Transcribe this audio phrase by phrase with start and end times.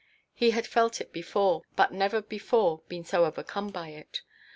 [0.33, 4.23] He had felt it before, but never before been so overcome by it.